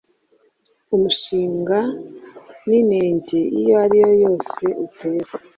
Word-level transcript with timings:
Umushinga 0.95 1.77
ninenge 2.65 3.39
iyo 3.59 3.73
ari 3.83 3.97
yo 4.03 4.11
yose 4.23 4.63
utera 4.85 5.31